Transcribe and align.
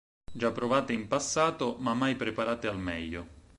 Già 0.33 0.51
provate 0.51 0.93
in 0.93 1.07
passato, 1.07 1.75
ma 1.77 1.93
mai 1.93 2.15
preparate 2.15 2.65
al 2.65 2.79
meglio. 2.79 3.27